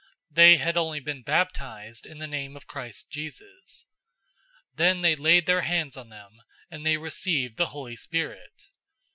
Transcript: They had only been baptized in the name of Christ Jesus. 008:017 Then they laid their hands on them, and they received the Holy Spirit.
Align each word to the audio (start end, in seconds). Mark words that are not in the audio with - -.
They 0.31 0.57
had 0.57 0.77
only 0.77 0.99
been 0.99 1.21
baptized 1.21 2.07
in 2.07 2.17
the 2.17 2.25
name 2.25 2.55
of 2.57 2.65
Christ 2.65 3.11
Jesus. 3.11 3.85
008:017 4.71 4.77
Then 4.77 5.01
they 5.01 5.15
laid 5.15 5.45
their 5.45 5.61
hands 5.61 5.95
on 5.95 6.09
them, 6.09 6.41
and 6.71 6.83
they 6.83 6.97
received 6.97 7.57
the 7.57 7.67
Holy 7.67 7.95
Spirit. 7.95 8.69